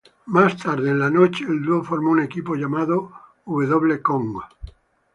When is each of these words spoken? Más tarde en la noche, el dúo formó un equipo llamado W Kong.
Más 0.25 0.57
tarde 0.57 0.89
en 0.89 0.97
la 0.97 1.11
noche, 1.11 1.45
el 1.47 1.61
dúo 1.61 1.83
formó 1.83 2.09
un 2.09 2.23
equipo 2.23 2.55
llamado 2.55 3.11
W 3.45 4.01
Kong. 4.01 4.39